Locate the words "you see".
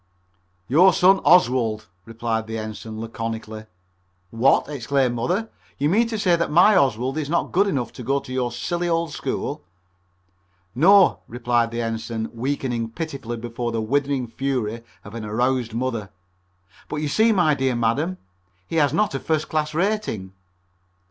16.95-17.31